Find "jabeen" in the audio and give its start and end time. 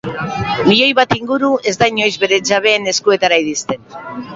2.53-2.95